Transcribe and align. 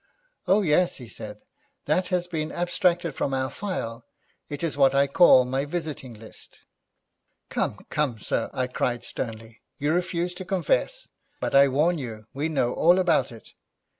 'Oh, 0.47 0.63
yes,' 0.63 0.95
he 0.95 1.07
said, 1.07 1.41
'that 1.85 2.07
has 2.07 2.25
been 2.25 2.51
abstracted 2.51 3.13
from 3.13 3.35
our 3.35 3.51
file. 3.51 4.03
It 4.49 4.63
is 4.63 4.75
what 4.75 4.95
I 4.95 5.05
call 5.05 5.45
my 5.45 5.63
visiting 5.63 6.15
list.' 6.15 6.61
'Come, 7.49 7.85
come, 7.91 8.17
sir,' 8.17 8.49
I 8.51 8.65
cried 8.65 9.05
sternly, 9.05 9.59
'you 9.77 9.93
refuse 9.93 10.33
to 10.33 10.43
confess, 10.43 11.09
but 11.39 11.53
I 11.53 11.67
warn 11.67 11.99
you 11.99 12.25
we 12.33 12.49
know 12.49 12.73
all 12.73 12.97
about 12.97 13.31
it. 13.31 13.53